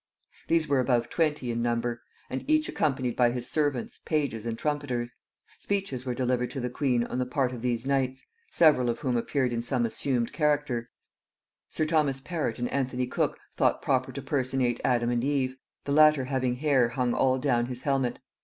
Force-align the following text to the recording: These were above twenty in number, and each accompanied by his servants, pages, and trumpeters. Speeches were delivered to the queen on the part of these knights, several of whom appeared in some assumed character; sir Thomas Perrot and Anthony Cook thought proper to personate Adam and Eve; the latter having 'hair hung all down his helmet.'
These 0.47 0.67
were 0.67 0.79
above 0.79 1.11
twenty 1.11 1.51
in 1.51 1.61
number, 1.61 2.01
and 2.27 2.43
each 2.49 2.67
accompanied 2.67 3.15
by 3.15 3.29
his 3.29 3.47
servants, 3.47 3.99
pages, 3.99 4.47
and 4.47 4.57
trumpeters. 4.57 5.13
Speeches 5.59 6.07
were 6.07 6.15
delivered 6.15 6.49
to 6.49 6.59
the 6.59 6.71
queen 6.71 7.03
on 7.03 7.19
the 7.19 7.25
part 7.27 7.53
of 7.53 7.61
these 7.61 7.85
knights, 7.85 8.25
several 8.49 8.89
of 8.89 9.01
whom 9.01 9.15
appeared 9.15 9.53
in 9.53 9.61
some 9.61 9.85
assumed 9.85 10.33
character; 10.33 10.89
sir 11.67 11.85
Thomas 11.85 12.19
Perrot 12.19 12.57
and 12.57 12.67
Anthony 12.69 13.05
Cook 13.05 13.37
thought 13.55 13.83
proper 13.83 14.11
to 14.11 14.23
personate 14.23 14.81
Adam 14.83 15.11
and 15.11 15.23
Eve; 15.23 15.55
the 15.85 15.91
latter 15.91 16.25
having 16.25 16.55
'hair 16.55 16.89
hung 16.89 17.13
all 17.13 17.37
down 17.37 17.67
his 17.67 17.81
helmet.' 17.83 18.17